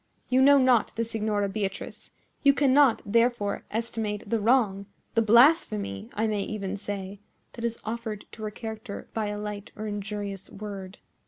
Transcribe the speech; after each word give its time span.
You 0.29 0.41
know 0.41 0.57
not 0.57 0.95
the 0.95 1.03
Signora 1.03 1.47
Beatrice. 1.47 2.09
You 2.41 2.55
cannot, 2.55 3.03
therefore, 3.05 3.65
estimate 3.69 4.27
the 4.27 4.39
wrong—the 4.39 5.21
blasphemy, 5.21 6.09
I 6.15 6.25
may 6.25 6.41
even 6.41 6.75
say—that 6.75 7.63
is 7.63 7.77
offered 7.85 8.25
to 8.31 8.41
her 8.41 8.49
character 8.49 9.09
by 9.13 9.27
a 9.27 9.37
light 9.37 9.71
or 9.75 9.85
injurious 9.85 10.49
word." 10.49 10.97